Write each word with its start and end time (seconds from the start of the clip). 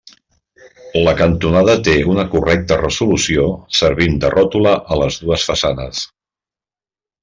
La 1.07 1.13
cantonada 1.19 1.75
té 1.89 1.93
una 2.15 2.25
correcta 2.33 2.79
resolució, 2.81 3.47
servint 3.83 4.21
de 4.27 4.35
ròtula 4.39 4.77
a 4.97 5.01
les 5.05 5.23
dues 5.25 5.49
façanes. 5.53 6.07